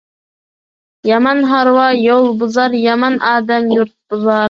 [1.09, 4.39] يامان ھارۋا يول بۇزار، يامان ئادەم يۇرت بۇزار.